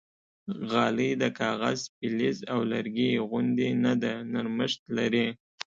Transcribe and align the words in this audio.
غالۍ 0.71 1.11
د 1.21 1.23
کاغذ، 1.39 1.79
فلز 1.95 2.37
او 2.53 2.59
لرګي 2.71 3.11
غوندې 3.29 3.69
نه 3.83 3.93
ده، 4.01 4.13
نرمښت 4.33 4.81
لري. 4.97 5.27